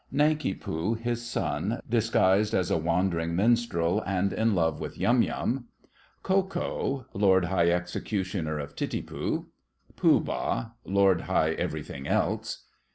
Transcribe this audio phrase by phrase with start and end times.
[0.11, 5.65] NANKI POO (his Son, disguised as a wandering minstrel, and in love with Yum Yum).
[6.23, 9.45] KO KO (Lord High Executioner of Titipu).
[9.97, 12.65] POOH BAH (Lord High Everything Else).